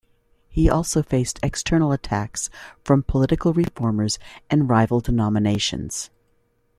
[0.49, 2.49] He also faced external attacks
[2.83, 4.17] from political reformers
[4.49, 6.09] and rival denominations.